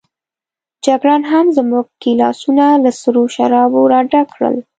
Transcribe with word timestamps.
جګړن 0.85 1.21
هم 1.31 1.45
زموږ 1.57 1.85
ګیلاسونه 2.01 2.65
له 2.83 2.91
سرو 2.99 3.23
شرابو 3.35 3.81
راډک 3.93 4.27
کړل. 4.35 4.55